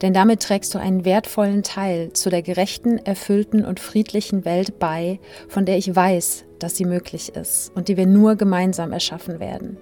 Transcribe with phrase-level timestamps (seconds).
[0.00, 5.20] Denn damit trägst du einen wertvollen Teil zu der gerechten, erfüllten und friedlichen Welt bei,
[5.48, 9.76] von der ich weiß, dass sie möglich ist und die wir nur gemeinsam erschaffen werden.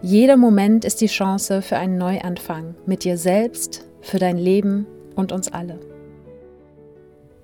[0.00, 5.32] Jeder Moment ist die Chance für einen Neuanfang mit dir selbst, für dein Leben und
[5.32, 5.78] uns alle.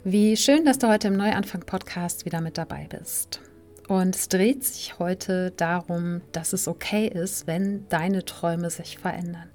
[0.05, 3.41] Wie schön, dass du heute im Neuanfang-Podcast wieder mit dabei bist.
[3.89, 9.51] Und es dreht sich heute darum, dass es okay ist, wenn deine Träume sich verändern.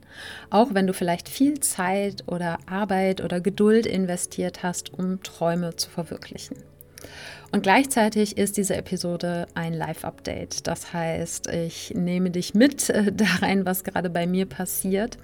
[0.50, 5.90] Auch wenn du vielleicht viel Zeit oder Arbeit oder Geduld investiert hast, um Träume zu
[5.90, 6.58] verwirklichen.
[7.54, 10.66] Und gleichzeitig ist diese Episode ein Live-Update.
[10.66, 15.20] Das heißt, ich nehme dich mit äh, da rein, was gerade bei mir passiert.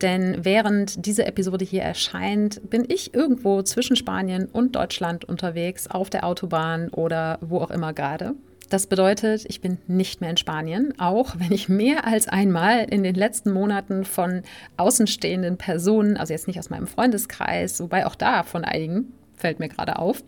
[0.00, 6.08] Denn während diese Episode hier erscheint, bin ich irgendwo zwischen Spanien und Deutschland unterwegs, auf
[6.08, 8.34] der Autobahn oder wo auch immer gerade.
[8.68, 13.04] Das bedeutet, ich bin nicht mehr in Spanien, auch wenn ich mehr als einmal in
[13.04, 14.42] den letzten Monaten von
[14.76, 19.68] außenstehenden Personen, also jetzt nicht aus meinem Freundeskreis, wobei auch da von einigen, fällt mir
[19.68, 20.24] gerade auf,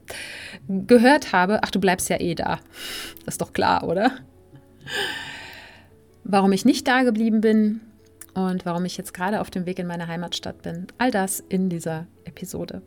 [0.69, 2.61] gehört habe, ach, du bleibst ja eh da.
[3.25, 4.12] Das ist doch klar, oder?
[6.25, 7.81] Warum ich nicht da geblieben bin
[8.34, 11.71] und warum ich jetzt gerade auf dem Weg in meine Heimatstadt bin, all das in
[11.71, 12.82] dieser Episode.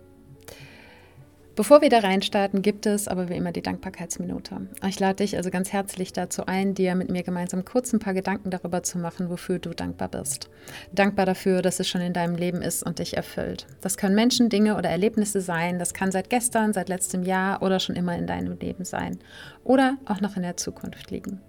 [1.54, 4.68] Bevor wir da reinstarten, gibt es aber wie immer die Dankbarkeitsminute.
[4.88, 8.14] Ich lade dich also ganz herzlich dazu ein, dir mit mir gemeinsam kurz ein paar
[8.14, 10.50] Gedanken darüber zu machen, wofür du dankbar bist.
[10.94, 13.68] Dankbar dafür, dass es schon in deinem Leben ist und dich erfüllt.
[13.82, 15.78] Das können Menschen, Dinge oder Erlebnisse sein.
[15.78, 19.20] Das kann seit gestern, seit letztem Jahr oder schon immer in deinem Leben sein.
[19.66, 21.42] Oder auch noch in der Zukunft liegen.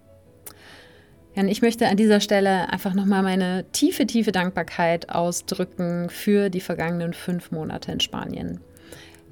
[1.35, 7.13] Ich möchte an dieser Stelle einfach nochmal meine tiefe, tiefe Dankbarkeit ausdrücken für die vergangenen
[7.13, 8.59] fünf Monate in Spanien.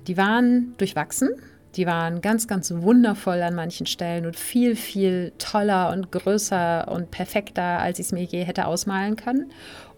[0.07, 1.29] Die waren durchwachsen.
[1.75, 7.11] Die waren ganz, ganz wundervoll an manchen Stellen und viel, viel toller und größer und
[7.11, 9.51] perfekter, als ich es mir je hätte ausmalen können.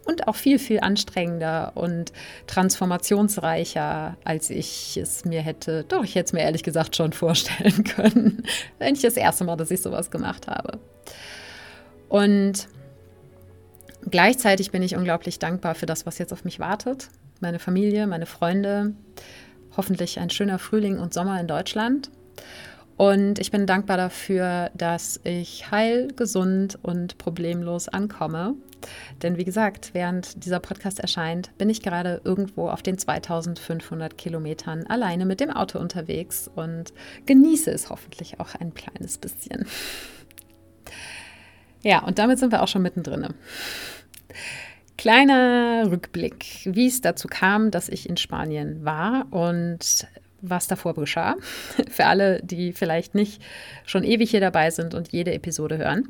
[0.06, 2.12] Und auch viel, viel anstrengender und
[2.46, 7.84] transformationsreicher, als ich es mir hätte, doch, ich hätte es mir ehrlich gesagt schon vorstellen
[7.96, 8.44] können,
[8.80, 10.80] wenn ich das erste Mal, dass ich sowas gemacht habe.
[12.10, 12.68] Und
[14.12, 17.08] gleichzeitig bin ich unglaublich dankbar für das, was jetzt auf mich wartet.
[17.40, 18.94] Meine Familie, meine Freunde,
[19.78, 22.10] hoffentlich ein schöner Frühling und Sommer in Deutschland.
[22.96, 28.56] Und ich bin dankbar dafür, dass ich heil, gesund und problemlos ankomme.
[29.22, 34.86] Denn wie gesagt, während dieser Podcast erscheint, bin ich gerade irgendwo auf den 2500 Kilometern
[34.88, 36.94] alleine mit dem Auto unterwegs und
[37.26, 39.66] genieße es hoffentlich auch ein kleines bisschen.
[41.82, 43.34] Ja, und damit sind wir auch schon mittendrin.
[44.98, 50.08] Kleiner Rückblick, wie es dazu kam, dass ich in Spanien war und
[50.42, 51.36] was davor geschah.
[51.90, 53.42] Für alle, die vielleicht nicht
[53.86, 56.10] schon ewig hier dabei sind und jede Episode hören.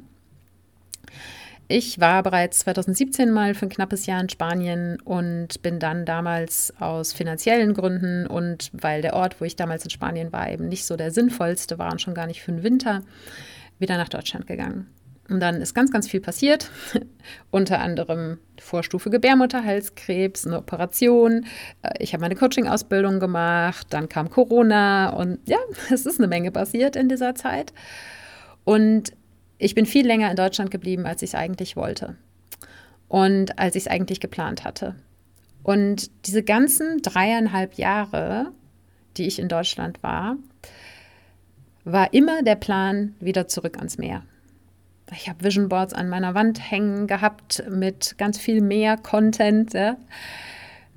[1.70, 6.74] Ich war bereits 2017 mal für ein knappes Jahr in Spanien und bin dann damals
[6.80, 10.86] aus finanziellen Gründen und weil der Ort, wo ich damals in Spanien war, eben nicht
[10.86, 13.02] so der sinnvollste war und schon gar nicht für den Winter,
[13.80, 14.88] wieder nach Deutschland gegangen.
[15.30, 16.70] Und dann ist ganz, ganz viel passiert.
[17.52, 21.46] Unter anderem Vorstufe Gebärmutterhalskrebs, eine Operation.
[21.82, 23.88] Äh, ich habe meine Coaching-Ausbildung gemacht.
[23.90, 25.10] Dann kam Corona.
[25.12, 25.58] Und ja,
[25.92, 27.74] es ist eine Menge passiert in dieser Zeit.
[28.66, 29.14] Und
[29.58, 32.16] ich bin viel länger in Deutschland geblieben, als ich es eigentlich wollte.
[33.08, 34.96] Und als ich es eigentlich geplant hatte.
[35.64, 38.52] Und diese ganzen dreieinhalb Jahre,
[39.16, 40.36] die ich in Deutschland war,
[41.86, 44.24] war immer der Plan wieder zurück ans Meer
[45.16, 49.98] ich habe Vision Boards an meiner Wand hängen gehabt mit ganz viel mehr Content, ja?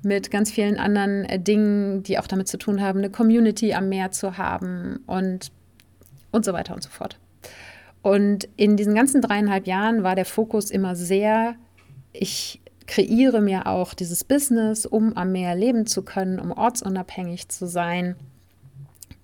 [0.03, 3.89] mit ganz vielen anderen äh, Dingen, die auch damit zu tun haben, eine Community am
[3.89, 5.51] Meer zu haben und,
[6.31, 7.17] und so weiter und so fort.
[8.01, 11.55] Und in diesen ganzen dreieinhalb Jahren war der Fokus immer sehr,
[12.13, 17.67] ich kreiere mir auch dieses Business, um am Meer leben zu können, um ortsunabhängig zu
[17.67, 18.15] sein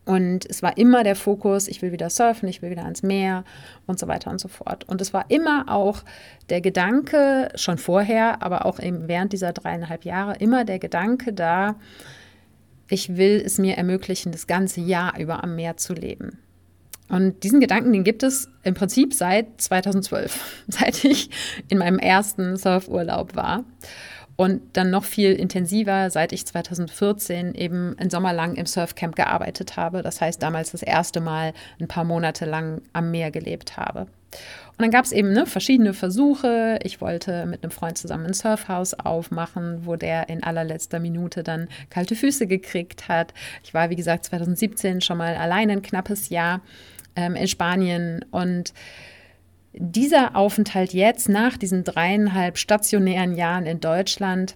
[0.06, 3.46] und es war immer der Fokus, ich will wieder surfen, ich will wieder ans Meer
[3.88, 4.84] und so weiter und so fort.
[4.88, 6.04] Und es war immer auch
[6.50, 11.76] der Gedanke, schon vorher, aber auch eben während dieser dreieinhalb Jahre, immer der Gedanke da,
[12.90, 16.40] ich will es mir ermöglichen, das ganze Jahr über am Meer zu leben.
[17.08, 21.30] Und diesen Gedanken, den gibt es im Prinzip seit 2012, seit ich
[21.70, 23.64] in meinem ersten Surfurlaub war.
[24.36, 29.78] Und dann noch viel intensiver, seit ich 2014 eben ein Sommer lang im Surfcamp gearbeitet
[29.78, 30.02] habe.
[30.02, 34.08] Das heißt, damals das erste Mal ein paar Monate lang am Meer gelebt habe.
[34.72, 36.80] Und dann gab es eben ne, verschiedene Versuche.
[36.82, 41.68] Ich wollte mit einem Freund zusammen ein Surfhaus aufmachen, wo der in allerletzter Minute dann
[41.92, 43.36] kalte Füße gekriegt hat.
[43.64, 46.62] Ich war, wie gesagt, 2017 schon mal alleine ein knappes Jahr
[47.16, 48.74] ähm, in Spanien und
[49.74, 54.56] dieser Aufenthalt jetzt nach diesen dreieinhalb stationären Jahren in Deutschland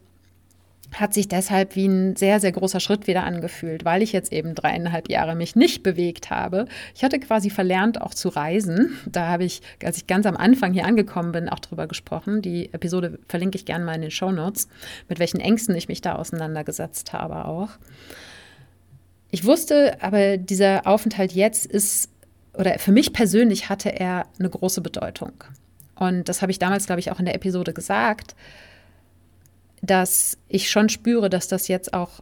[0.94, 4.56] hat sich deshalb wie ein sehr, sehr großer Schritt wieder angefühlt, weil ich jetzt eben
[4.56, 6.66] dreieinhalb Jahre mich nicht bewegt habe.
[6.96, 8.98] Ich hatte quasi verlernt, auch zu reisen.
[9.06, 12.42] Da habe ich, als ich ganz am Anfang hier angekommen bin, auch drüber gesprochen.
[12.42, 14.70] Die Episode verlinke ich gerne mal in den Show Notes,
[15.10, 17.72] mit welchen Ängsten ich mich da auseinandergesetzt habe auch.
[19.30, 22.10] Ich wusste aber, dieser Aufenthalt jetzt ist
[22.58, 25.32] oder für mich persönlich hatte er eine große Bedeutung.
[25.96, 28.36] Und das habe ich damals, glaube ich, auch in der Episode gesagt,
[29.82, 32.20] dass ich schon spüre, dass das jetzt auch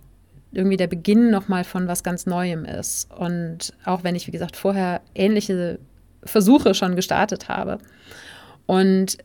[0.51, 3.11] irgendwie der Beginn nochmal von was ganz Neuem ist.
[3.11, 5.79] Und auch wenn ich, wie gesagt, vorher ähnliche
[6.23, 7.79] Versuche schon gestartet habe.
[8.65, 9.17] Und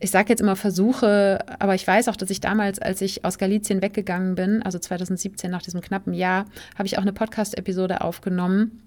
[0.00, 3.36] ich sage jetzt immer Versuche, aber ich weiß auch, dass ich damals, als ich aus
[3.36, 6.46] Galizien weggegangen bin, also 2017 nach diesem knappen Jahr,
[6.76, 8.82] habe ich auch eine Podcast-Episode aufgenommen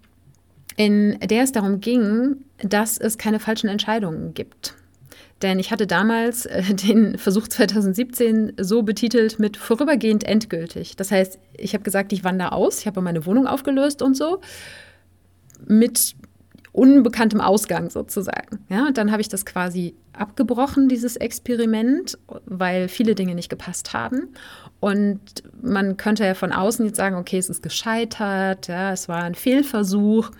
[0.77, 4.75] in der es darum ging, dass es keine falschen Entscheidungen gibt.
[5.41, 10.95] Denn ich hatte damals äh, den Versuch 2017 so betitelt mit vorübergehend endgültig.
[10.95, 14.41] Das heißt, ich habe gesagt, ich wandere aus, ich habe meine Wohnung aufgelöst und so,
[15.67, 16.15] mit
[16.73, 18.59] unbekanntem Ausgang sozusagen.
[18.69, 23.93] Ja, und dann habe ich das quasi abgebrochen, dieses Experiment, weil viele Dinge nicht gepasst
[23.93, 24.29] haben.
[24.81, 25.21] Und
[25.61, 29.35] man könnte ja von außen jetzt sagen, okay, es ist gescheitert, ja, es war ein
[29.35, 30.31] Fehlversuch.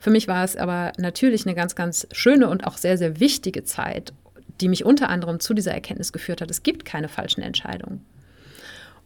[0.00, 3.62] Für mich war es aber natürlich eine ganz, ganz schöne und auch sehr, sehr wichtige
[3.62, 4.12] Zeit,
[4.60, 8.04] die mich unter anderem zu dieser Erkenntnis geführt hat, es gibt keine falschen Entscheidungen.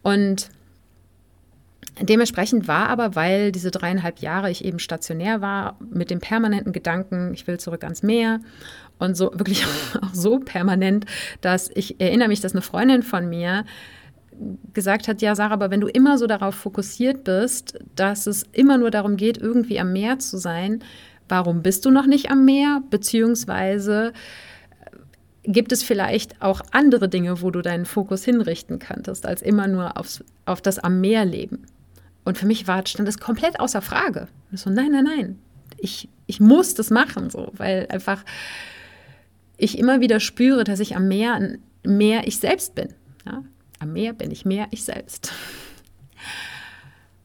[0.03, 0.51] Und
[2.03, 7.35] Dementsprechend war aber, weil diese dreieinhalb Jahre ich eben stationär war, mit dem permanenten Gedanken,
[7.35, 8.41] ich will zurück ans Meer
[8.99, 9.67] und so wirklich
[10.01, 11.05] auch so permanent,
[11.43, 13.67] dass ich erinnere mich, dass eine Freundin von mir
[14.73, 18.79] gesagt hat, ja Sarah, aber wenn du immer so darauf fokussiert bist, dass es immer
[18.79, 20.83] nur darum geht, irgendwie am Meer zu sein,
[21.29, 22.83] warum bist du noch nicht am Meer?
[22.91, 24.13] Beziehungsweise
[24.81, 29.67] äh, gibt es vielleicht auch andere Dinge, wo du deinen Fokus hinrichten könntest, als immer
[29.67, 31.67] nur aufs, auf das am Meer leben?
[32.25, 34.29] Und für mich war, stand das komplett außer Frage.
[34.51, 35.39] Und so, nein, nein, nein.
[35.79, 38.25] Ich, ich muss das machen, so, weil einfach
[39.57, 42.89] ich immer wieder spüre, dass ich am Meer mehr ich selbst bin.
[43.27, 43.43] Ja?
[43.81, 45.33] Am Meer bin ich mehr ich selbst.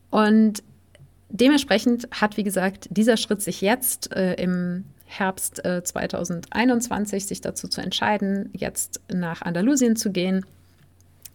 [0.10, 0.64] Und
[1.30, 7.68] dementsprechend hat, wie gesagt, dieser Schritt sich jetzt äh, im Herbst äh, 2021 sich dazu
[7.68, 10.46] zu entscheiden, jetzt nach Andalusien zu gehen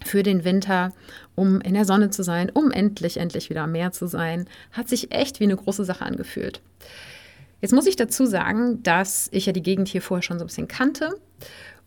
[0.04, 0.92] für den Winter,
[1.34, 4.88] um in der Sonne zu sein, um endlich, endlich wieder am Meer zu sein, hat
[4.88, 6.60] sich echt wie eine große Sache angefühlt.
[7.60, 10.48] Jetzt muss ich dazu sagen, dass ich ja die Gegend hier vorher schon so ein
[10.48, 11.14] bisschen kannte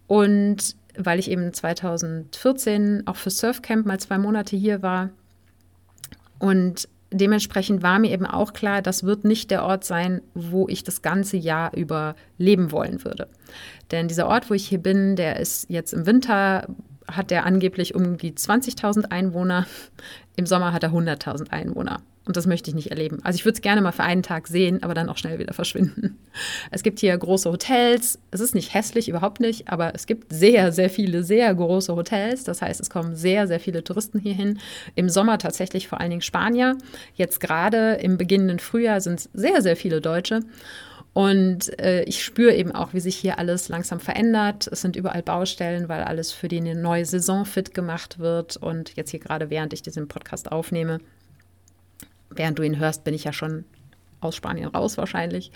[0.07, 5.09] und weil ich eben 2014 auch für Surfcamp mal zwei Monate hier war
[6.39, 10.83] und dementsprechend war mir eben auch klar, das wird nicht der Ort sein, wo ich
[10.83, 13.27] das ganze Jahr über leben wollen würde.
[13.91, 16.67] Denn dieser Ort, wo ich hier bin, der ist jetzt im Winter
[17.07, 19.67] hat er angeblich um die 20.000 Einwohner.
[20.35, 22.01] Im Sommer hat er 100.000 Einwohner.
[22.25, 23.19] Und das möchte ich nicht erleben.
[23.23, 25.53] Also ich würde es gerne mal für einen Tag sehen, aber dann auch schnell wieder
[25.53, 26.17] verschwinden.
[26.71, 28.17] Es gibt hier große Hotels.
[28.31, 32.45] Es ist nicht hässlich, überhaupt nicht, aber es gibt sehr, sehr viele, sehr große Hotels.
[32.45, 34.59] Das heißt, es kommen sehr, sehr viele Touristen hierhin.
[34.95, 36.77] Im Sommer tatsächlich vor allen Dingen Spanier.
[37.15, 40.39] Jetzt gerade im beginnenden Frühjahr sind es sehr, sehr viele Deutsche.
[41.13, 44.67] Und äh, ich spüre eben auch, wie sich hier alles langsam verändert.
[44.71, 48.57] Es sind überall Baustellen, weil alles für die neue Saison fit gemacht wird.
[48.57, 50.99] Und jetzt hier gerade, während ich diesen Podcast aufnehme,
[52.35, 53.65] während du ihn hörst, bin ich ja schon
[54.19, 55.51] aus Spanien raus wahrscheinlich.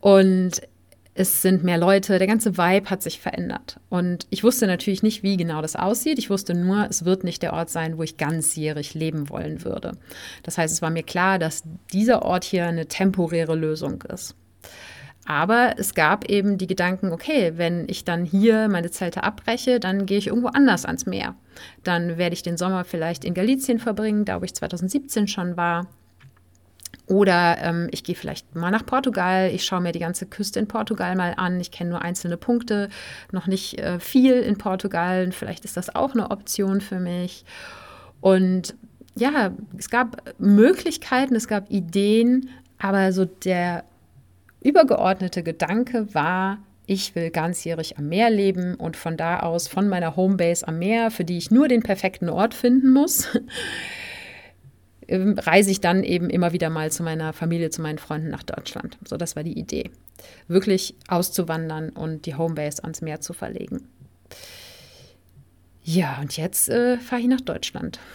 [0.00, 0.62] Und
[1.18, 3.80] es sind mehr Leute, der ganze Vibe hat sich verändert.
[3.88, 6.18] Und ich wusste natürlich nicht, wie genau das aussieht.
[6.18, 9.92] Ich wusste nur, es wird nicht der Ort sein, wo ich ganzjährig leben wollen würde.
[10.42, 11.62] Das heißt, es war mir klar, dass
[11.92, 14.34] dieser Ort hier eine temporäre Lösung ist.
[15.26, 20.06] Aber es gab eben die Gedanken, okay, wenn ich dann hier meine Zelte abbreche, dann
[20.06, 21.34] gehe ich irgendwo anders ans Meer.
[21.82, 25.88] Dann werde ich den Sommer vielleicht in Galizien verbringen, da wo ich 2017 schon war.
[27.08, 30.68] Oder ähm, ich gehe vielleicht mal nach Portugal, ich schaue mir die ganze Küste in
[30.68, 31.60] Portugal mal an.
[31.60, 32.88] Ich kenne nur einzelne Punkte,
[33.32, 35.30] noch nicht äh, viel in Portugal.
[35.32, 37.44] Vielleicht ist das auch eine Option für mich.
[38.20, 38.76] Und
[39.16, 43.84] ja, es gab Möglichkeiten, es gab Ideen, aber so der
[44.66, 50.16] übergeordnete Gedanke war, ich will ganzjährig am Meer leben und von da aus, von meiner
[50.16, 53.28] Homebase am Meer, für die ich nur den perfekten Ort finden muss,
[55.08, 58.44] ähm, reise ich dann eben immer wieder mal zu meiner Familie, zu meinen Freunden nach
[58.44, 58.98] Deutschland.
[59.06, 59.90] So, das war die Idee.
[60.46, 63.88] Wirklich auszuwandern und die Homebase ans Meer zu verlegen.
[65.82, 68.00] Ja, und jetzt äh, fahre ich nach Deutschland.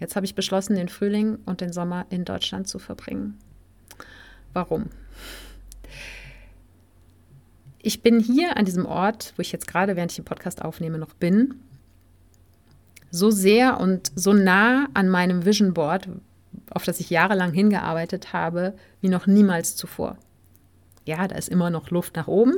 [0.00, 3.38] Jetzt habe ich beschlossen, den Frühling und den Sommer in Deutschland zu verbringen.
[4.52, 4.86] Warum?
[7.78, 10.98] Ich bin hier an diesem Ort, wo ich jetzt gerade, während ich den Podcast aufnehme,
[10.98, 11.54] noch bin,
[13.10, 16.08] so sehr und so nah an meinem Vision Board,
[16.70, 20.16] auf das ich jahrelang hingearbeitet habe, wie noch niemals zuvor.
[21.04, 22.54] Ja, da ist immer noch Luft nach oben,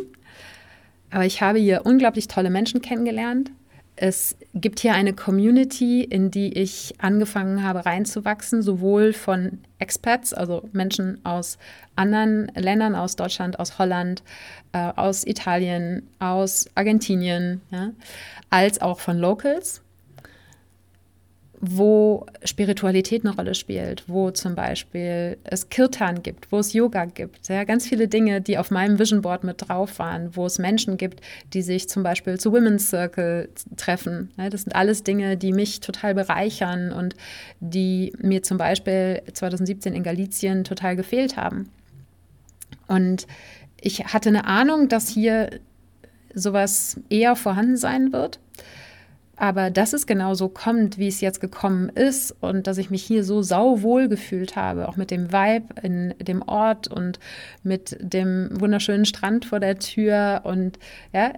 [1.10, 3.50] aber ich habe hier unglaublich tolle Menschen kennengelernt.
[3.96, 10.68] Es gibt hier eine Community, in die ich angefangen habe reinzuwachsen, sowohl von Expats, also
[10.72, 11.58] Menschen aus
[11.94, 14.24] anderen Ländern, aus Deutschland, aus Holland,
[14.72, 17.90] äh, aus Italien, aus Argentinien, ja,
[18.50, 19.83] als auch von Locals
[21.66, 27.48] wo Spiritualität eine Rolle spielt, wo zum Beispiel es Kirtan gibt, wo es Yoga gibt,
[27.48, 30.96] ja, ganz viele Dinge, die auf meinem Vision Board mit drauf waren, wo es Menschen
[30.96, 31.20] gibt,
[31.52, 34.30] die sich zum Beispiel zu Women's Circle treffen.
[34.36, 37.14] Ja, das sind alles Dinge, die mich total bereichern und
[37.60, 41.70] die mir zum Beispiel 2017 in Galizien total gefehlt haben.
[42.88, 43.26] Und
[43.80, 45.50] ich hatte eine Ahnung, dass hier
[46.34, 48.38] sowas eher vorhanden sein wird.
[49.36, 53.02] Aber dass es genau so kommt, wie es jetzt gekommen ist und dass ich mich
[53.02, 57.18] hier so sauwohl gefühlt habe, auch mit dem Vibe in dem Ort und
[57.62, 60.78] mit dem wunderschönen Strand vor der Tür und
[61.12, 61.32] ja,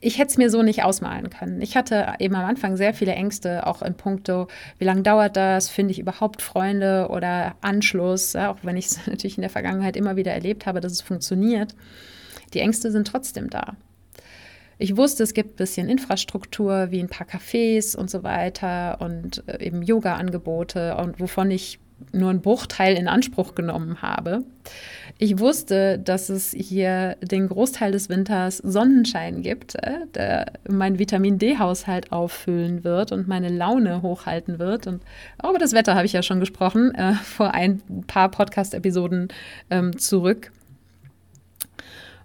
[0.00, 1.60] ich hätte es mir so nicht ausmalen können.
[1.60, 4.46] Ich hatte eben am Anfang sehr viele Ängste, auch in puncto,
[4.78, 9.06] wie lange dauert das, finde ich überhaupt Freunde oder Anschluss, ja, auch wenn ich es
[9.06, 11.74] natürlich in der Vergangenheit immer wieder erlebt habe, dass es funktioniert.
[12.54, 13.74] Die Ängste sind trotzdem da.
[14.78, 19.42] Ich wusste, es gibt ein bisschen Infrastruktur wie ein paar Cafés und so weiter und
[19.48, 21.80] äh, eben Yoga-Angebote und wovon ich
[22.12, 24.44] nur einen Bruchteil in Anspruch genommen habe.
[25.18, 31.38] Ich wusste, dass es hier den Großteil des Winters Sonnenschein gibt, äh, der mein Vitamin
[31.38, 34.86] D-Haushalt auffüllen wird und meine Laune hochhalten wird.
[34.86, 35.02] Und
[35.38, 39.28] auch über das Wetter habe ich ja schon gesprochen, äh, vor ein paar Podcast-Episoden
[39.70, 40.52] ähm, zurück.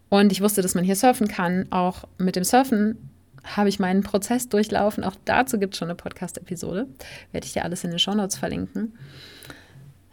[0.10, 1.68] Und ich wusste, dass man hier surfen kann.
[1.72, 2.98] Auch mit dem Surfen
[3.44, 5.04] habe ich meinen Prozess durchlaufen.
[5.04, 6.88] Auch dazu gibt es schon eine Podcast-Episode.
[7.32, 8.94] Werde ich dir alles in den Shownotes verlinken.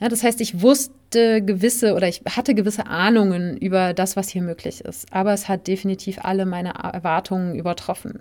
[0.00, 4.42] Ja, das heißt, ich wusste gewisse oder ich hatte gewisse Ahnungen über das, was hier
[4.42, 5.12] möglich ist.
[5.12, 8.20] Aber es hat definitiv alle meine Erwartungen übertroffen.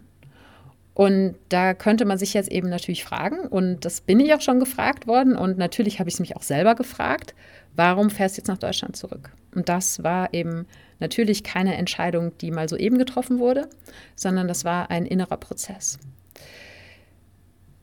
[0.93, 4.59] Und da könnte man sich jetzt eben natürlich fragen, und das bin ich auch schon
[4.59, 7.35] gefragt worden, und natürlich habe ich es mich auch selber gefragt,
[7.73, 9.31] warum fährst du jetzt nach Deutschland zurück?
[9.55, 10.67] Und das war eben
[10.99, 13.69] natürlich keine Entscheidung, die mal so eben getroffen wurde,
[14.15, 15.99] sondern das war ein innerer Prozess.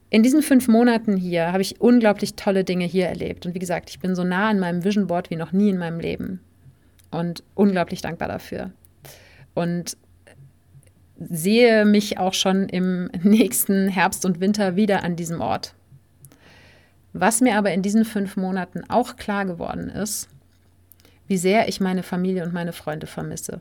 [0.08, 3.44] In diesen fünf Monaten hier habe ich unglaublich tolle Dinge hier erlebt.
[3.44, 5.78] Und wie gesagt, ich bin so nah an meinem Vision Board wie noch nie in
[5.78, 6.40] meinem Leben.
[7.10, 8.70] Und unglaublich dankbar dafür.
[9.54, 9.96] Und
[11.18, 15.74] sehe mich auch schon im nächsten Herbst und Winter wieder an diesem Ort.
[17.12, 20.28] Was mir aber in diesen fünf Monaten auch klar geworden ist,
[21.26, 23.60] wie sehr ich meine Familie und meine Freunde vermisse.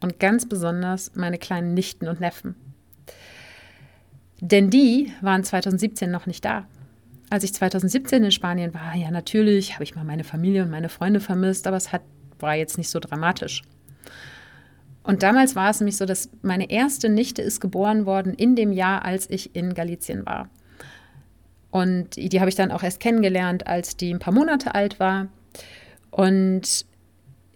[0.00, 2.54] Und ganz besonders meine kleinen Nichten und Neffen.
[4.40, 6.66] Denn die waren 2017 noch nicht da.
[7.30, 10.88] Als ich 2017 in Spanien war, ja natürlich habe ich mal meine Familie und meine
[10.88, 12.02] Freunde vermisst, aber es hat,
[12.40, 13.62] war jetzt nicht so dramatisch.
[15.04, 18.72] Und damals war es nämlich so, dass meine erste Nichte ist geboren worden in dem
[18.72, 20.48] Jahr, als ich in Galizien war.
[21.70, 25.28] Und die habe ich dann auch erst kennengelernt, als die ein paar Monate alt war.
[26.10, 26.84] Und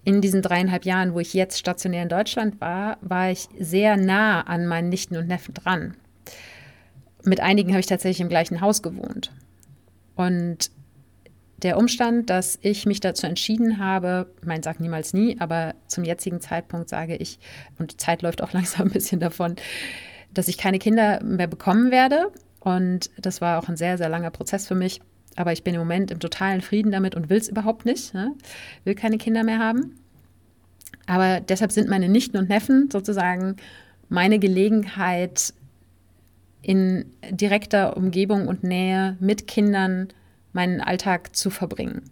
[0.06, 4.42] in diesen dreieinhalb Jahren, wo ich jetzt stationär in Deutschland war, war ich sehr nah
[4.42, 5.96] an meinen Nichten und Neffen dran.
[7.24, 9.32] Mit einigen habe ich tatsächlich im gleichen Haus gewohnt.
[10.14, 10.70] Und
[11.56, 16.40] der Umstand, dass ich mich dazu entschieden habe, mein sagt niemals nie, aber zum jetzigen
[16.40, 17.40] Zeitpunkt sage ich,
[17.80, 19.56] und die Zeit läuft auch langsam ein bisschen davon,
[20.32, 22.30] dass ich keine Kinder mehr bekommen werde.
[22.60, 25.00] Und das war auch ein sehr, sehr langer Prozess für mich
[25.36, 28.34] aber ich bin im Moment im totalen Frieden damit und will es überhaupt nicht, ne?
[28.84, 29.96] will keine Kinder mehr haben.
[31.06, 33.56] Aber deshalb sind meine Nichten und Neffen sozusagen
[34.08, 35.52] meine Gelegenheit,
[36.62, 40.08] in direkter Umgebung und Nähe mit Kindern
[40.52, 42.02] meinen Alltag zu verbringen.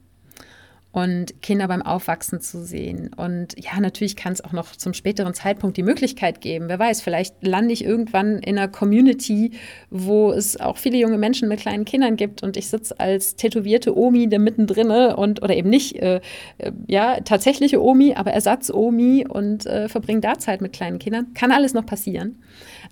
[0.95, 3.11] Und Kinder beim Aufwachsen zu sehen.
[3.17, 6.69] Und ja, natürlich kann es auch noch zum späteren Zeitpunkt die Möglichkeit geben.
[6.69, 9.51] Wer weiß, vielleicht lande ich irgendwann in einer Community,
[9.91, 13.99] wo es auch viele junge Menschen mit kleinen Kindern gibt und ich sitze als tätowierte
[13.99, 16.21] Omi da mittendrin und oder eben nicht, äh,
[16.59, 21.35] äh, ja, tatsächliche Omi, aber Ersatz-Omi und äh, verbringe da Zeit mit kleinen Kindern.
[21.35, 22.41] Kann alles noch passieren.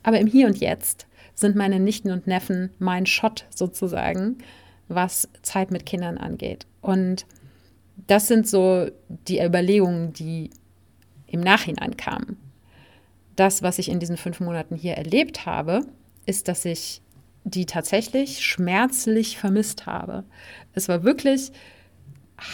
[0.02, 1.06] Aber im Hier und Jetzt
[1.36, 4.38] sind meine Nichten und Neffen mein Shot sozusagen,
[4.88, 6.66] was Zeit mit Kindern angeht.
[6.80, 7.26] Und
[8.06, 8.88] das sind so
[9.28, 10.50] die Überlegungen, die
[11.26, 12.36] im Nachhinein kamen.
[13.36, 15.86] Das, was ich in diesen fünf Monaten hier erlebt habe,
[16.26, 17.00] ist, dass ich
[17.44, 20.24] die tatsächlich schmerzlich vermisst habe.
[20.74, 21.50] Es war wirklich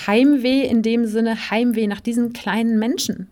[0.07, 3.29] Heimweh in dem Sinne, Heimweh nach diesen kleinen Menschen.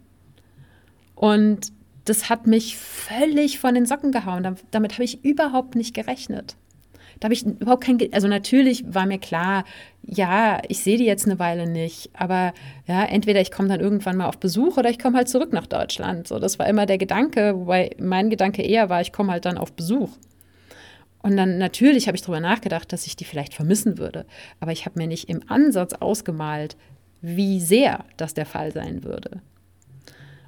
[1.14, 1.72] Und
[2.04, 4.56] das hat mich völlig von den Socken gehauen.
[4.70, 6.56] Damit habe ich überhaupt nicht gerechnet.
[7.20, 9.64] Da habe ich überhaupt kein, also natürlich war mir klar,
[10.02, 12.52] ja, ich sehe die jetzt eine Weile nicht, aber
[12.86, 15.66] ja, entweder ich komme dann irgendwann mal auf Besuch oder ich komme halt zurück nach
[15.66, 16.28] Deutschland.
[16.28, 19.58] So, das war immer der Gedanke, wobei mein Gedanke eher war, ich komme halt dann
[19.58, 20.10] auf Besuch.
[21.22, 24.26] Und dann natürlich habe ich darüber nachgedacht, dass ich die vielleicht vermissen würde,
[24.60, 26.76] aber ich habe mir nicht im Ansatz ausgemalt,
[27.20, 29.40] wie sehr das der Fall sein würde.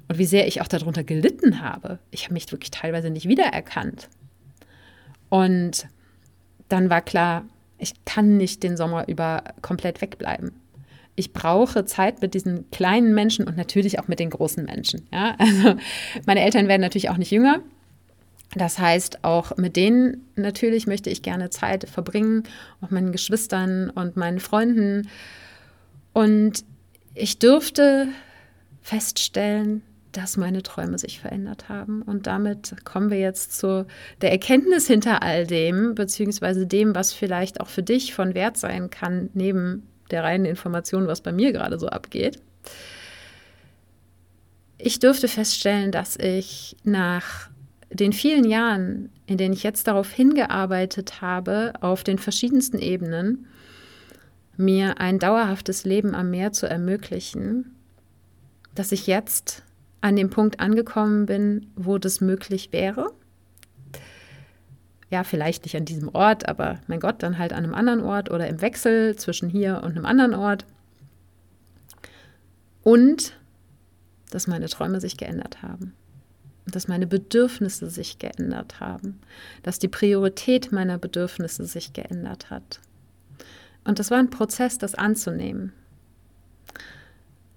[0.07, 1.99] Und wie sehr ich auch darunter gelitten habe.
[2.11, 4.09] Ich habe mich wirklich teilweise nicht wiedererkannt.
[5.29, 5.87] Und
[6.69, 7.45] dann war klar,
[7.77, 10.53] ich kann nicht den Sommer über komplett wegbleiben.
[11.15, 15.07] Ich brauche Zeit mit diesen kleinen Menschen und natürlich auch mit den großen Menschen.
[15.11, 15.35] Ja?
[15.39, 15.75] Also
[16.25, 17.61] meine Eltern werden natürlich auch nicht jünger.
[18.55, 22.43] Das heißt, auch mit denen natürlich möchte ich gerne Zeit verbringen,
[22.81, 25.07] auch meinen Geschwistern und meinen Freunden.
[26.13, 26.63] Und
[27.13, 28.07] ich dürfte
[28.81, 32.01] feststellen, dass meine Träume sich verändert haben.
[32.01, 33.85] Und damit kommen wir jetzt zu
[34.21, 38.89] der Erkenntnis hinter all dem, beziehungsweise dem, was vielleicht auch für dich von Wert sein
[38.89, 42.41] kann, neben der reinen Information, was bei mir gerade so abgeht.
[44.77, 47.49] Ich dürfte feststellen, dass ich nach
[47.91, 53.47] den vielen Jahren, in denen ich jetzt darauf hingearbeitet habe, auf den verschiedensten Ebenen,
[54.57, 57.75] mir ein dauerhaftes Leben am Meer zu ermöglichen,
[58.75, 59.63] dass ich jetzt
[60.01, 63.11] an dem Punkt angekommen bin, wo das möglich wäre.
[65.09, 68.29] Ja, vielleicht nicht an diesem Ort, aber mein Gott, dann halt an einem anderen Ort
[68.29, 70.65] oder im Wechsel zwischen hier und einem anderen Ort.
[72.83, 73.35] Und
[74.29, 75.93] dass meine Träume sich geändert haben.
[76.67, 79.19] Dass meine Bedürfnisse sich geändert haben.
[79.63, 82.79] Dass die Priorität meiner Bedürfnisse sich geändert hat.
[83.83, 85.73] Und das war ein Prozess, das anzunehmen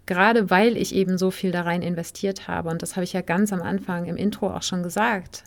[0.07, 3.21] gerade weil ich eben so viel da rein investiert habe, und das habe ich ja
[3.21, 5.45] ganz am Anfang im Intro auch schon gesagt,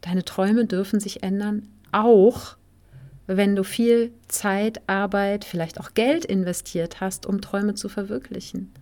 [0.00, 2.56] deine Träume dürfen sich ändern, auch
[3.26, 8.72] wenn du viel Zeit, Arbeit, vielleicht auch Geld investiert hast, um Träume zu verwirklichen.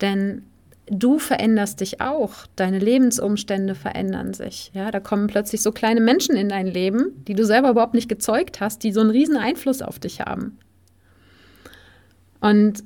[0.00, 0.42] Denn
[0.86, 4.70] du veränderst dich auch, deine Lebensumstände verändern sich.
[4.74, 8.08] Ja, da kommen plötzlich so kleine Menschen in dein Leben, die du selber überhaupt nicht
[8.08, 10.58] gezeugt hast, die so einen riesen Einfluss auf dich haben.
[12.40, 12.82] Und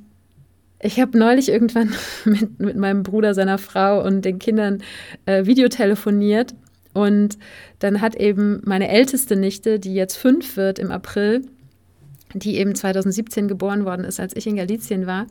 [0.83, 4.83] ich habe neulich irgendwann mit, mit meinem Bruder, seiner Frau und den Kindern
[5.27, 6.55] äh, Videotelefoniert.
[6.93, 7.39] Und
[7.79, 11.43] dann hat eben meine älteste Nichte, die jetzt fünf wird im April,
[12.35, 15.27] die eben 2017 geboren worden ist, als ich in Galizien war,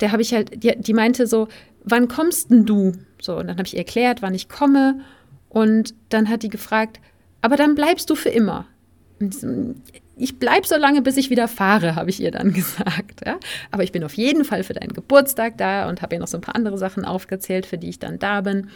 [0.00, 1.48] der habe ich halt, die, die, meinte so,
[1.84, 2.92] wann kommst denn du?
[3.20, 5.00] So, und dann habe ich ihr erklärt, wann ich komme.
[5.48, 7.00] Und dann hat die gefragt,
[7.42, 8.66] aber dann bleibst du für immer.
[9.18, 9.36] Und
[10.20, 13.26] ich bleibe so lange, bis ich wieder fahre, habe ich ihr dann gesagt.
[13.26, 13.38] Ja?
[13.70, 16.38] Aber ich bin auf jeden Fall für deinen Geburtstag da und habe ihr noch so
[16.38, 18.68] ein paar andere Sachen aufgezählt, für die ich dann da bin.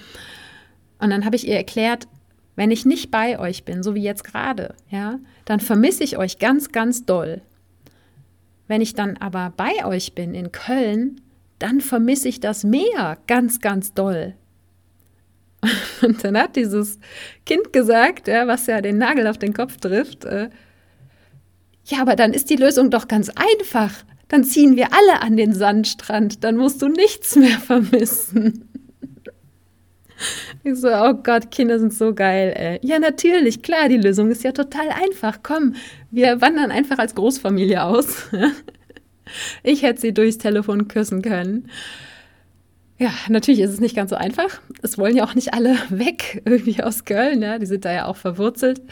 [0.99, 2.09] Und dann habe ich ihr erklärt,
[2.57, 6.39] wenn ich nicht bei euch bin, so wie jetzt gerade, ja, dann vermisse ich euch
[6.39, 7.41] ganz, ganz doll.
[8.69, 11.21] Wenn ich dann aber bei euch bin in Köln,
[11.59, 14.35] dann vermisse ich das Meer ganz, ganz doll.
[16.03, 16.99] Und dann hat dieses
[17.45, 20.49] Kind gesagt, ja, was ja den Nagel auf den Kopf trifft, äh,
[21.85, 23.93] ja, aber dann ist die Lösung doch ganz einfach.
[24.29, 28.69] Dann ziehen wir alle an den Sandstrand, dann musst du nichts mehr vermissen.
[30.63, 32.55] Ich so, oh Gott, Kinder sind so geil.
[32.57, 32.79] Ey.
[32.83, 35.41] Ja, natürlich, klar, die Lösung ist ja total einfach.
[35.43, 35.75] Komm,
[36.11, 38.29] wir wandern einfach als Großfamilie aus.
[39.63, 41.71] Ich hätte sie durchs Telefon küssen können.
[42.99, 44.61] Ja, natürlich ist es nicht ganz so einfach.
[44.83, 47.43] Es wollen ja auch nicht alle weg irgendwie aus Köln.
[47.43, 47.59] Ja?
[47.59, 48.83] Die sind da ja auch verwurzelt.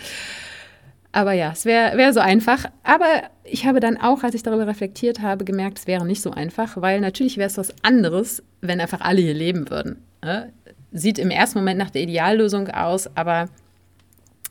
[1.12, 2.64] Aber ja, es wäre wär so einfach.
[2.82, 6.30] Aber ich habe dann auch, als ich darüber reflektiert habe, gemerkt, es wäre nicht so
[6.30, 10.02] einfach, weil natürlich wäre es was anderes, wenn einfach alle hier leben würden.
[10.24, 10.50] Ne?
[10.90, 13.50] Sieht im ersten Moment nach der Ideallösung aus, aber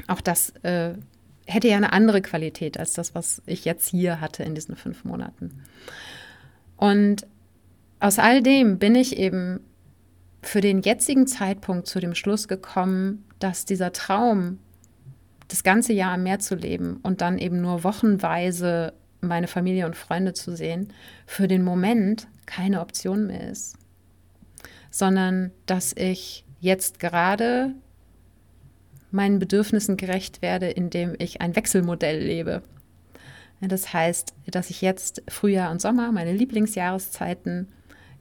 [0.07, 0.93] auch das äh,
[1.47, 5.03] hätte ja eine andere Qualität als das, was ich jetzt hier hatte in diesen fünf
[5.03, 5.63] Monaten.
[6.77, 7.25] Und
[7.99, 9.61] aus all dem bin ich eben
[10.41, 14.57] für den jetzigen Zeitpunkt zu dem Schluss gekommen, dass dieser Traum,
[15.51, 19.95] das ganze Jahr am Meer zu leben und dann eben nur wochenweise meine Familie und
[19.95, 20.93] Freunde zu sehen,
[21.25, 23.77] für den Moment keine Option mehr ist,
[24.89, 27.73] sondern dass ich jetzt gerade
[29.11, 32.63] meinen Bedürfnissen gerecht werde, indem ich ein Wechselmodell lebe.
[33.59, 37.67] Das heißt, dass ich jetzt Frühjahr und Sommer, meine Lieblingsjahreszeiten,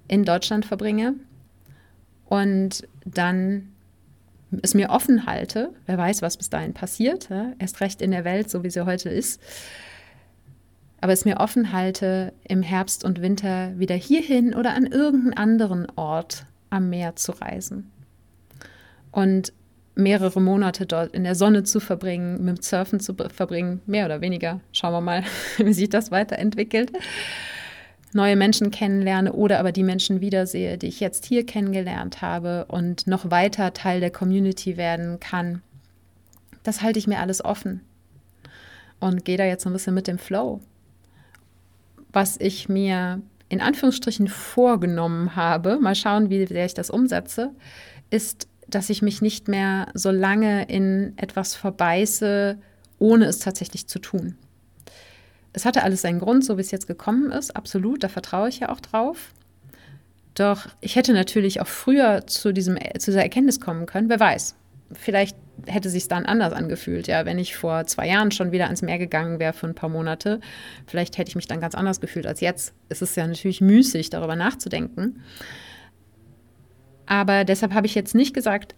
[0.09, 1.14] in Deutschland verbringe
[2.27, 3.73] und dann
[4.63, 8.25] es mir offen halte, wer weiß, was bis dahin passiert, ja, erst recht in der
[8.25, 9.41] Welt, so wie sie heute ist,
[11.01, 15.87] aber es mir offen halte, im Herbst und Winter wieder hierhin oder an irgendeinen anderen
[15.97, 17.91] Ort am Meer zu reisen.
[19.11, 19.53] Und
[19.95, 24.61] mehrere Monate dort in der Sonne zu verbringen, mit Surfen zu verbringen, mehr oder weniger.
[24.73, 25.25] Schauen wir mal,
[25.59, 26.93] wie sich das weiterentwickelt.
[28.12, 33.07] Neue Menschen kennenlerne oder aber die Menschen wiedersehe, die ich jetzt hier kennengelernt habe und
[33.07, 35.62] noch weiter Teil der Community werden kann.
[36.62, 37.81] Das halte ich mir alles offen
[38.99, 40.61] und gehe da jetzt ein bisschen mit dem Flow.
[42.12, 47.51] Was ich mir in Anführungsstrichen vorgenommen habe, mal schauen, wie sehr ich das umsetze,
[48.11, 52.59] ist dass ich mich nicht mehr so lange in etwas verbeiße,
[52.99, 54.37] ohne es tatsächlich zu tun.
[55.53, 58.61] Es hatte alles seinen Grund, so wie es jetzt gekommen ist, absolut, da vertraue ich
[58.61, 59.33] ja auch drauf.
[60.35, 64.55] Doch ich hätte natürlich auch früher zu, diesem, zu dieser Erkenntnis kommen können, wer weiß.
[64.93, 65.37] Vielleicht
[65.67, 68.99] hätte sich dann anders angefühlt, ja, wenn ich vor zwei Jahren schon wieder ans Meer
[68.99, 70.41] gegangen wäre für ein paar Monate.
[70.87, 72.75] Vielleicht hätte ich mich dann ganz anders gefühlt als jetzt.
[72.89, 75.23] Es ist ja natürlich müßig, darüber nachzudenken.
[77.07, 78.75] Aber deshalb habe ich jetzt nicht gesagt,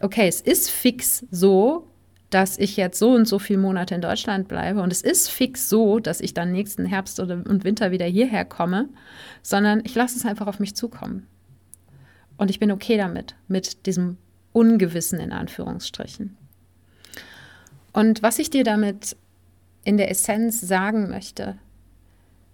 [0.00, 1.86] okay, es ist fix so,
[2.30, 5.68] dass ich jetzt so und so viele Monate in Deutschland bleibe und es ist fix
[5.68, 8.88] so, dass ich dann nächsten Herbst oder, und Winter wieder hierher komme,
[9.42, 11.26] sondern ich lasse es einfach auf mich zukommen.
[12.36, 14.18] Und ich bin okay damit, mit diesem
[14.52, 16.36] Ungewissen in Anführungsstrichen.
[17.92, 19.16] Und was ich dir damit
[19.84, 21.56] in der Essenz sagen möchte,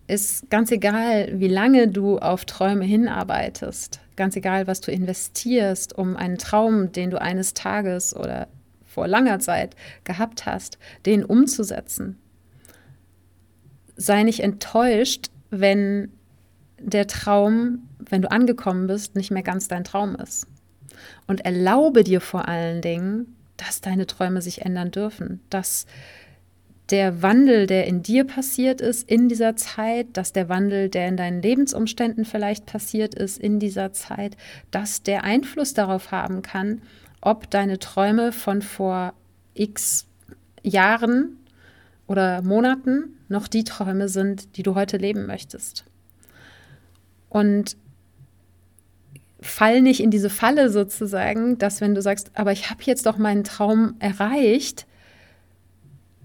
[0.07, 6.17] ist ganz egal, wie lange du auf Träume hinarbeitest, ganz egal, was du investierst, um
[6.17, 8.49] einen Traum, den du eines Tages oder
[8.93, 9.75] vor langer Zeit
[10.05, 12.19] gehabt hast, den umzusetzen.
[13.97, 16.13] Sei nicht enttäuscht, wenn
[16.79, 20.47] der Traum, wenn du angekommen bist, nicht mehr ganz dein Traum ist.
[21.27, 25.87] Und erlaube dir vor allen Dingen, dass deine Träume sich ändern dürfen, dass
[26.91, 31.17] der Wandel, der in dir passiert ist in dieser Zeit, dass der Wandel, der in
[31.17, 34.37] deinen Lebensumständen vielleicht passiert ist in dieser Zeit,
[34.71, 36.83] dass der Einfluss darauf haben kann,
[37.23, 39.15] ob deine Träume von vor
[39.55, 40.07] x
[40.63, 41.39] Jahren
[42.07, 45.85] oder Monaten noch die Träume sind, die du heute leben möchtest.
[47.31, 47.77] Und
[49.41, 53.19] fall nicht in diese Falle sozusagen, dass wenn du sagst, aber ich habe jetzt doch
[53.19, 54.87] meinen Traum erreicht,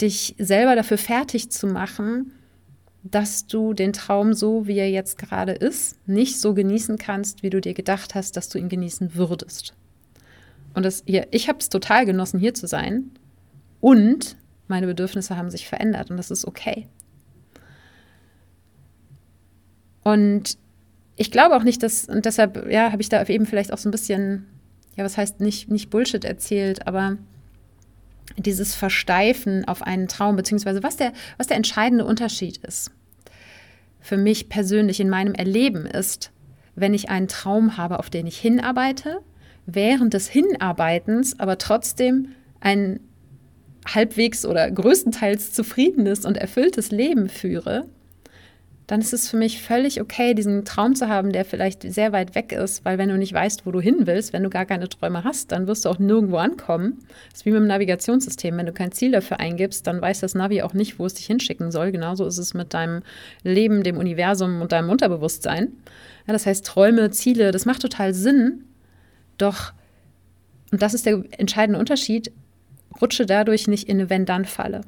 [0.02, 2.32] dich selber dafür fertig zu machen,
[3.04, 7.50] dass du den Traum so, wie er jetzt gerade ist, nicht so genießen kannst, wie
[7.50, 9.74] du dir gedacht hast, dass du ihn genießen würdest.
[10.78, 13.12] Und das, hier, ich habe es total genossen, hier zu sein.
[13.82, 14.38] Und
[14.68, 16.88] meine Bedürfnisse haben sich verändert und das ist okay.
[20.04, 20.58] Und
[21.16, 23.90] ich glaube auch nicht, dass, und deshalb, ja, habe ich da eben vielleicht auch so
[23.90, 24.46] ein bisschen,
[24.96, 27.18] ja, was heißt nicht, nicht Bullshit erzählt, aber
[28.38, 32.92] dieses Versteifen auf einen Traum, beziehungsweise was der, was der entscheidende Unterschied ist
[34.08, 36.32] für mich persönlich in meinem Erleben ist,
[36.76, 39.20] wenn ich einen Traum habe, auf den ich hinarbeite,
[39.68, 43.00] während des Hinarbeitens aber trotzdem ein
[43.86, 47.86] halbwegs oder größtenteils zufriedenes und erfülltes Leben führe,
[48.88, 52.36] dann ist es für mich völlig okay, diesen Traum zu haben, der vielleicht sehr weit
[52.36, 54.88] weg ist, weil wenn du nicht weißt, wo du hin willst, wenn du gar keine
[54.88, 57.00] Träume hast, dann wirst du auch nirgendwo ankommen.
[57.30, 58.56] Das ist wie mit dem Navigationssystem.
[58.56, 61.26] Wenn du kein Ziel dafür eingibst, dann weiß das Navi auch nicht, wo es dich
[61.26, 61.92] hinschicken soll.
[61.92, 63.04] Genauso ist es mit deinem
[63.44, 65.74] Leben, dem Universum und deinem Unterbewusstsein.
[66.26, 68.64] Ja, das heißt, Träume, Ziele, das macht total Sinn.
[69.38, 69.74] Doch,
[70.72, 72.32] und das ist der entscheidende Unterschied,
[73.00, 74.82] rutsche dadurch nicht in eine Wenn-Dann-Falle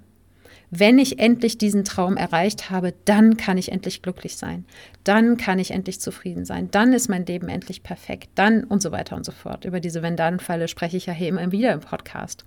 [0.71, 4.65] wenn ich endlich diesen Traum erreicht habe, dann kann ich endlich glücklich sein.
[5.03, 6.69] Dann kann ich endlich zufrieden sein.
[6.69, 8.29] Dann ist mein Leben endlich perfekt.
[8.35, 9.65] Dann und so weiter und so fort.
[9.65, 12.45] Über diese Wenn-Dann-Falle spreche ich ja hier immer wieder im Podcast.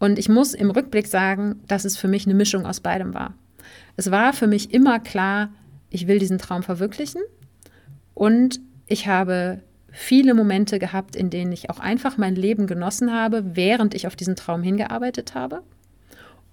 [0.00, 3.34] Und ich muss im Rückblick sagen, dass es für mich eine Mischung aus beidem war.
[3.96, 5.50] Es war für mich immer klar,
[5.90, 7.22] ich will diesen Traum verwirklichen.
[8.14, 9.60] Und ich habe
[9.94, 14.16] viele Momente gehabt, in denen ich auch einfach mein Leben genossen habe, während ich auf
[14.16, 15.62] diesen Traum hingearbeitet habe.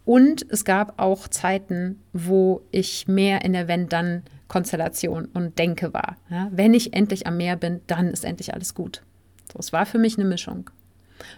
[0.06, 6.18] Und es gab auch Zeiten, wo ich mehr in der Wenn-Dann- Konstellation und Denke war.
[6.30, 9.02] Ja, wenn ich endlich am Meer bin, dann ist endlich alles gut.
[9.50, 10.70] So, es war für mich eine Mischung.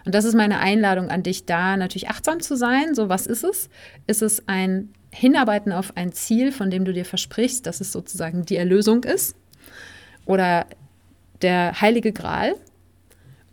[0.04, 2.96] Und das ist meine Einladung an dich, da natürlich achtsam zu sein.
[2.96, 3.68] So, was ist es?
[4.08, 8.46] Ist es ein Hinarbeiten auf ein Ziel, von dem du dir versprichst, dass es sozusagen
[8.46, 9.36] die Erlösung ist?
[10.24, 10.66] Oder
[11.44, 12.56] der heilige Gral?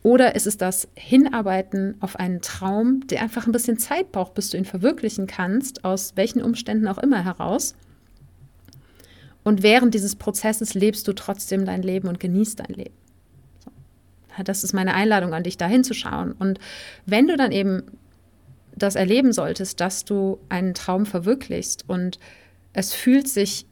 [0.01, 4.49] Oder ist es das Hinarbeiten auf einen Traum, der einfach ein bisschen Zeit braucht, bis
[4.49, 7.75] du ihn verwirklichen kannst, aus welchen Umständen auch immer heraus?
[9.43, 12.95] Und während dieses Prozesses lebst du trotzdem dein Leben und genießt dein Leben.
[14.43, 16.31] Das ist meine Einladung an dich, da hinzuschauen.
[16.31, 16.59] Und
[17.05, 17.83] wenn du dann eben
[18.75, 22.17] das erleben solltest, dass du einen Traum verwirklichst und
[22.73, 23.65] es fühlt sich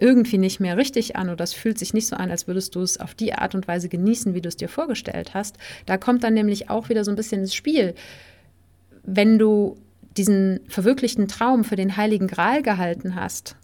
[0.00, 2.80] irgendwie nicht mehr richtig an oder es fühlt sich nicht so an, als würdest du
[2.80, 6.24] es auf die Art und Weise genießen, wie du es dir vorgestellt hast, da kommt
[6.24, 7.94] dann nämlich auch wieder so ein bisschen ins Spiel.
[9.02, 9.76] Wenn du
[10.16, 13.56] diesen verwirklichten Traum für den heiligen Gral gehalten hast,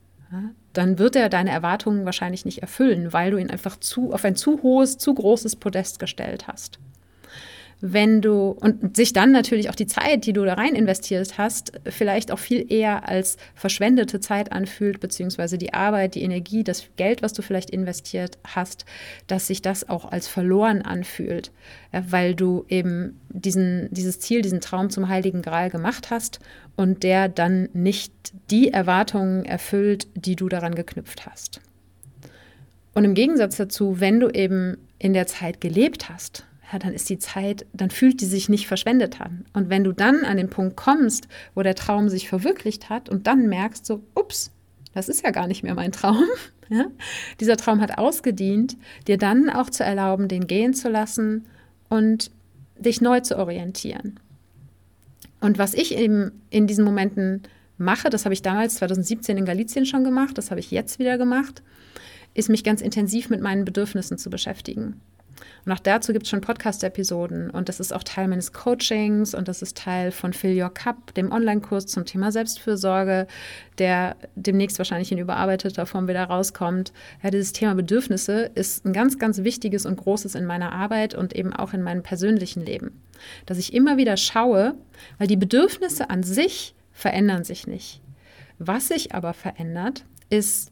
[0.72, 4.36] dann wird er deine Erwartungen wahrscheinlich nicht erfüllen, weil du ihn einfach zu, auf ein
[4.36, 6.78] zu hohes, zu großes Podest gestellt hast
[7.80, 11.72] wenn du und sich dann natürlich auch die Zeit, die du da rein investiert hast,
[11.84, 17.22] vielleicht auch viel eher als verschwendete Zeit anfühlt, beziehungsweise die Arbeit, die Energie, das Geld,
[17.22, 18.86] was du vielleicht investiert hast,
[19.26, 21.52] dass sich das auch als verloren anfühlt,
[21.92, 26.40] weil du eben diesen, dieses Ziel, diesen Traum zum Heiligen Gral gemacht hast
[26.76, 28.12] und der dann nicht
[28.50, 31.60] die Erwartungen erfüllt, die du daran geknüpft hast.
[32.94, 37.08] Und im Gegensatz dazu, wenn du eben in der Zeit gelebt hast, ja, dann ist
[37.08, 39.44] die Zeit, dann fühlt die sich nicht verschwendet an.
[39.52, 43.26] Und wenn du dann an den Punkt kommst, wo der Traum sich verwirklicht hat und
[43.26, 44.50] dann merkst so, ups,
[44.94, 46.24] das ist ja gar nicht mehr mein Traum.
[46.68, 46.86] Ja?
[47.38, 48.76] Dieser Traum hat ausgedient,
[49.06, 51.46] dir dann auch zu erlauben, den gehen zu lassen
[51.88, 52.32] und
[52.76, 54.18] dich neu zu orientieren.
[55.40, 57.42] Und was ich eben in diesen Momenten
[57.78, 61.18] mache, das habe ich damals 2017 in Galizien schon gemacht, das habe ich jetzt wieder
[61.18, 61.62] gemacht,
[62.34, 65.00] ist mich ganz intensiv mit meinen Bedürfnissen zu beschäftigen.
[65.66, 69.48] Und auch dazu gibt es schon Podcast-Episoden und das ist auch Teil meines Coachings und
[69.48, 73.26] das ist Teil von Fill Your Cup, dem Online-Kurs zum Thema Selbstfürsorge,
[73.78, 76.92] der demnächst wahrscheinlich in überarbeiteter Form wieder rauskommt.
[77.20, 81.34] Ja, dieses Thema Bedürfnisse ist ein ganz, ganz wichtiges und großes in meiner Arbeit und
[81.34, 83.02] eben auch in meinem persönlichen Leben.
[83.44, 84.76] Dass ich immer wieder schaue,
[85.18, 88.00] weil die Bedürfnisse an sich verändern sich nicht.
[88.60, 90.70] Was sich aber verändert, ist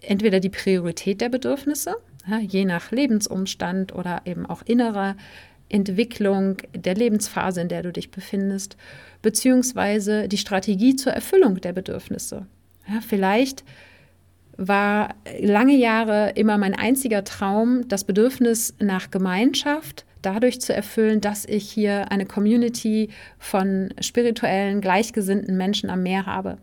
[0.00, 1.96] entweder die Priorität der Bedürfnisse,
[2.28, 5.16] ja, je nach Lebensumstand oder eben auch innerer
[5.68, 8.76] Entwicklung der Lebensphase, in der du dich befindest,
[9.22, 12.46] beziehungsweise die Strategie zur Erfüllung der Bedürfnisse.
[12.88, 13.64] Ja, vielleicht
[14.56, 21.44] war lange Jahre immer mein einziger Traum, das Bedürfnis nach Gemeinschaft dadurch zu erfüllen, dass
[21.44, 26.58] ich hier eine Community von spirituellen, gleichgesinnten Menschen am Meer habe.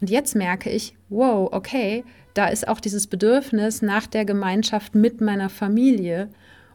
[0.00, 5.20] Und jetzt merke ich, wow, okay, da ist auch dieses Bedürfnis nach der Gemeinschaft mit
[5.20, 6.28] meiner Familie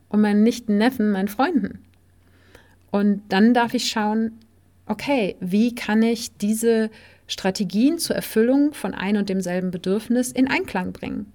[0.07, 1.79] und meinen Nichten, Neffen, meinen Freunden.
[2.91, 4.39] Und dann darf ich schauen,
[4.85, 6.89] okay, wie kann ich diese
[7.27, 11.31] Strategien zur Erfüllung von ein und demselben Bedürfnis in Einklang bringen?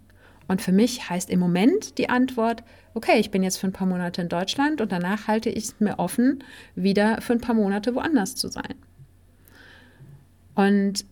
[0.49, 2.63] Und für mich heißt im Moment die Antwort,
[2.95, 5.81] okay, ich bin jetzt für ein paar Monate in Deutschland und danach halte ich es
[5.81, 8.75] mir offen, wieder für ein paar Monate woanders zu sein.
[10.55, 11.05] Und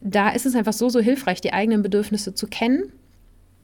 [0.00, 2.92] da ist es einfach so, so hilfreich, die eigenen Bedürfnisse zu kennen,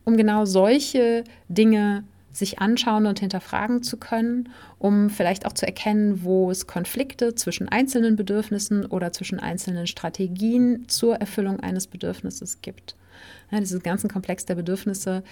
[0.05, 6.25] um genau solche Dinge sich anschauen und hinterfragen zu können, um vielleicht auch zu erkennen,
[6.25, 12.97] wo es Konflikte zwischen einzelnen Bedürfnissen oder zwischen einzelnen Strategien zur Erfüllung eines Bedürfnisses gibt.
[13.51, 15.23] Ja, dieses ganzen Komplex der Bedürfnisse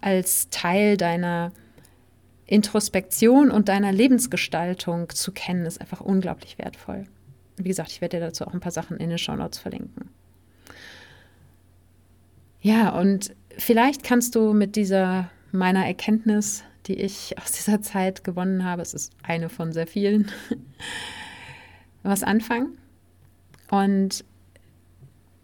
[0.00, 1.52] als Teil deiner
[2.44, 7.04] Introspektion und deiner Lebensgestaltung zu kennen, ist einfach unglaublich wertvoll.
[7.56, 10.10] Wie gesagt, ich werde dir dazu auch ein paar Sachen in den Show Notes verlinken.
[12.66, 18.64] Ja, und vielleicht kannst du mit dieser meiner Erkenntnis, die ich aus dieser Zeit gewonnen
[18.64, 20.32] habe, es ist eine von sehr vielen,
[22.02, 22.76] was anfangen.
[23.70, 24.24] Und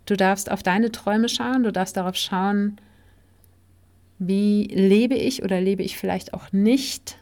[0.06, 2.80] du darfst auf deine Träume schauen, du darfst darauf schauen,
[4.18, 7.18] wie lebe ich oder lebe ich vielleicht auch nicht,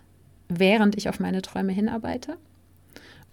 [0.49, 2.39] während ich auf meine Träume hinarbeite.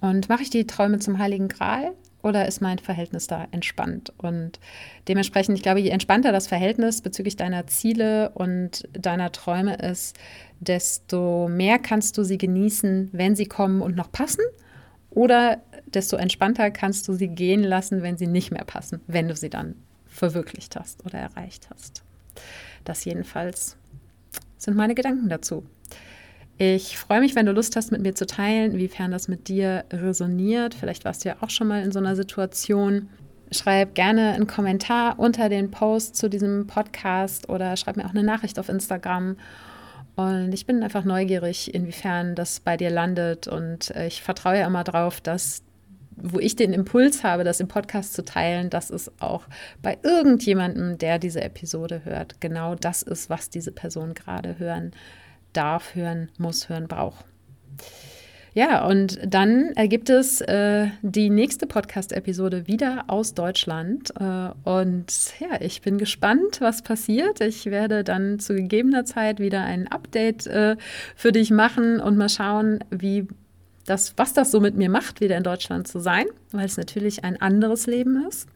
[0.02, 1.94] Und mache ich die Träume zum Heiligen Gral
[2.28, 4.13] oder ist mein Verhältnis da entspannt?
[4.18, 4.60] Und
[5.08, 10.18] dementsprechend, ich glaube, je entspannter das Verhältnis bezüglich deiner Ziele und deiner Träume ist,
[10.60, 14.44] desto mehr kannst du sie genießen, wenn sie kommen und noch passen.
[15.10, 19.36] Oder desto entspannter kannst du sie gehen lassen, wenn sie nicht mehr passen, wenn du
[19.36, 22.04] sie dann verwirklicht hast oder erreicht hast.
[22.84, 23.78] Das jedenfalls
[24.58, 25.63] sind meine Gedanken dazu.
[26.60, 29.86] Ich freue mich, wenn du Lust hast, mit mir zu teilen, inwiefern das mit dir
[29.93, 30.74] resoniert.
[30.74, 33.10] Vielleicht warst du ja auch schon mal in so einer Situation.
[33.52, 38.24] Schreib gerne einen Kommentar unter den Post zu diesem Podcast oder schreib mir auch eine
[38.24, 39.38] Nachricht auf Instagram.
[40.15, 43.48] Und ich bin einfach neugierig, inwiefern das bei dir landet.
[43.48, 45.62] Und äh, ich vertraue ja immer darauf, dass
[46.20, 49.43] wo ich den Impuls habe, das im Podcast zu teilen, dass es auch
[49.84, 54.93] bei irgendjemandem, der diese Episode hört, genau das ist, was diese Person gerade hören
[55.54, 57.26] darf, hören muss, hören braucht.
[58.58, 64.12] Ja, und dann ergibt es äh, die nächste Podcast-Episode wieder aus Deutschland.
[64.20, 65.06] Äh, und
[65.40, 67.40] ja, ich bin gespannt, was passiert.
[67.40, 70.76] Ich werde dann zu gegebener Zeit wieder ein Update äh,
[71.16, 73.28] für dich machen und mal schauen, wie
[73.86, 77.24] das, was das so mit mir macht, wieder in Deutschland zu sein, weil es natürlich
[77.24, 78.50] ein anderes Leben ist.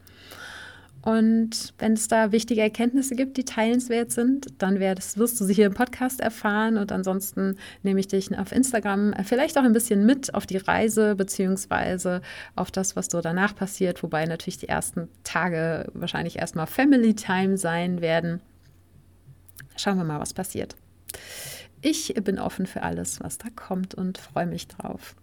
[1.02, 5.54] Und wenn es da wichtige Erkenntnisse gibt, die teilenswert sind, dann das, wirst du sie
[5.54, 6.78] hier im Podcast erfahren.
[6.78, 11.16] Und ansonsten nehme ich dich auf Instagram vielleicht auch ein bisschen mit auf die Reise
[11.16, 12.22] beziehungsweise
[12.54, 14.02] auf das, was so danach passiert.
[14.04, 18.40] Wobei natürlich die ersten Tage wahrscheinlich erstmal Family Time sein werden.
[19.76, 20.76] Schauen wir mal, was passiert.
[21.80, 25.16] Ich bin offen für alles, was da kommt und freue mich drauf.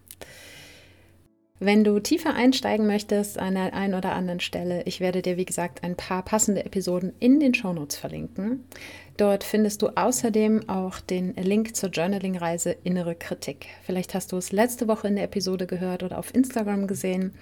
[1.62, 5.44] Wenn du tiefer einsteigen möchtest an der einen oder anderen Stelle, ich werde dir, wie
[5.44, 8.64] gesagt, ein paar passende Episoden in den Shownotes verlinken.
[9.18, 13.68] Dort findest du außerdem auch den Link zur Journaling-Reise Innere Kritik.
[13.84, 17.34] Vielleicht hast du es letzte Woche in der Episode gehört oder auf Instagram gesehen.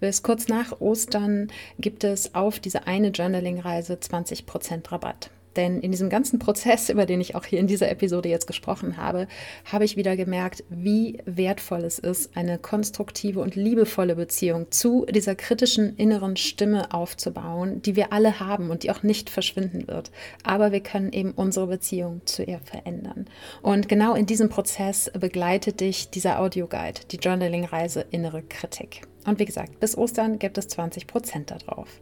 [0.00, 5.28] Bis kurz nach Ostern gibt es auf diese eine Journaling-Reise 20% Rabatt.
[5.56, 8.96] Denn in diesem ganzen Prozess, über den ich auch hier in dieser Episode jetzt gesprochen
[8.96, 9.26] habe,
[9.64, 15.34] habe ich wieder gemerkt, wie wertvoll es ist, eine konstruktive und liebevolle Beziehung zu dieser
[15.34, 20.10] kritischen inneren Stimme aufzubauen, die wir alle haben und die auch nicht verschwinden wird.
[20.44, 23.26] Aber wir können eben unsere Beziehung zu ihr verändern.
[23.62, 29.02] Und genau in diesem Prozess begleitet dich dieser Audioguide, die Journaling-Reise Innere Kritik.
[29.26, 32.00] Und wie gesagt, bis Ostern gibt es 20 Prozent darauf.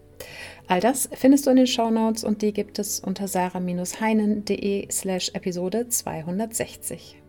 [0.67, 5.31] All das findest du in den Show Notes und die gibt es unter sarah-heinen.de slash
[5.35, 7.21] Episode 260.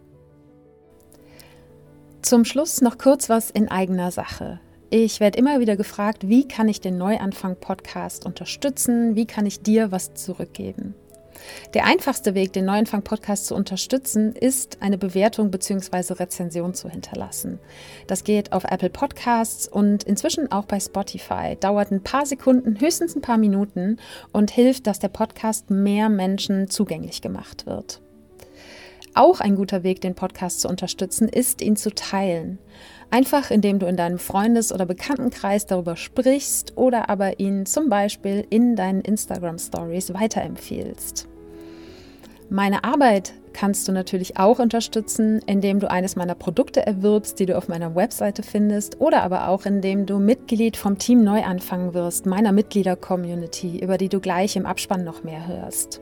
[2.21, 4.59] Zum Schluss noch kurz was in eigener Sache.
[4.89, 9.15] Ich werde immer wieder gefragt, wie kann ich den Neuanfang-Podcast unterstützen?
[9.15, 10.95] Wie kann ich dir was zurückgeben?
[11.73, 16.13] Der einfachste Weg, den Neuanfang-Podcast zu unterstützen, ist, eine Bewertung bzw.
[16.13, 17.59] Rezension zu hinterlassen.
[18.07, 21.55] Das geht auf Apple Podcasts und inzwischen auch bei Spotify.
[21.59, 23.97] Dauert ein paar Sekunden, höchstens ein paar Minuten
[24.31, 28.01] und hilft, dass der Podcast mehr Menschen zugänglich gemacht wird.
[29.17, 32.59] Auch ein guter Weg, den Podcast zu unterstützen, ist, ihn zu teilen.
[33.11, 38.45] Einfach indem du in deinem Freundes- oder Bekanntenkreis darüber sprichst oder aber ihn zum Beispiel
[38.49, 41.29] in deinen Instagram Stories weiterempfiehlst.
[42.49, 47.57] Meine Arbeit kannst du natürlich auch unterstützen, indem du eines meiner Produkte erwirbst, die du
[47.57, 52.51] auf meiner Webseite findest, oder aber auch indem du Mitglied vom Team Neuanfang wirst, meiner
[52.51, 56.01] Mitglieder-Community, über die du gleich im Abspann noch mehr hörst.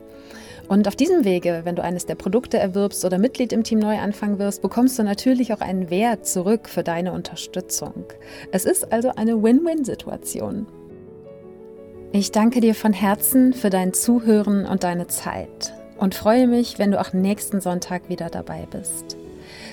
[0.68, 4.38] Und auf diesem Wege, wenn du eines der Produkte erwirbst oder Mitglied im Team Neuanfang
[4.38, 8.04] wirst, bekommst du natürlich auch einen Wert zurück für deine Unterstützung.
[8.52, 10.66] Es ist also eine Win-Win-Situation.
[12.12, 16.90] Ich danke dir von Herzen für dein Zuhören und deine Zeit und freue mich, wenn
[16.90, 19.16] du auch nächsten Sonntag wieder dabei bist.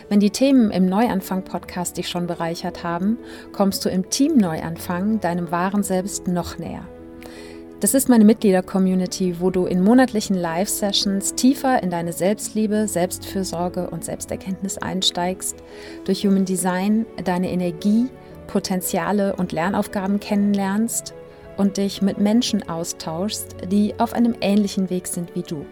[0.09, 3.17] Wenn die Themen im Neuanfang-Podcast dich schon bereichert haben,
[3.53, 6.85] kommst du im Team Neuanfang deinem wahren Selbst noch näher.
[7.79, 14.05] Das ist meine Mitglieder-Community, wo du in monatlichen Live-Sessions tiefer in deine Selbstliebe, Selbstfürsorge und
[14.05, 15.55] Selbsterkenntnis einsteigst,
[16.05, 18.07] durch Human Design deine Energie,
[18.45, 21.15] Potenziale und Lernaufgaben kennenlernst
[21.57, 25.65] und dich mit Menschen austauschst, die auf einem ähnlichen Weg sind wie du.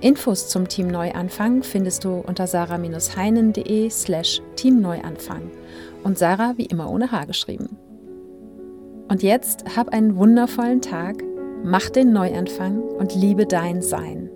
[0.00, 5.50] Infos zum Team Neuanfang findest du unter sarah-heinen.de slash teamneuanfang
[6.04, 7.76] und Sarah wie immer ohne H geschrieben.
[9.08, 11.16] Und jetzt hab einen wundervollen Tag,
[11.64, 14.30] mach den Neuanfang und liebe dein Sein.